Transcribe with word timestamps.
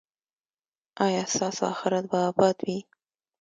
ایا 1.05 1.23
ستاسو 1.33 1.63
اخرت 1.73 2.03
به 2.11 2.19
اباد 2.31 2.57
وي؟ 2.65 2.77